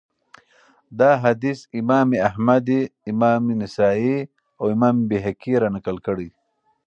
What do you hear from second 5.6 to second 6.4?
را نقل کړی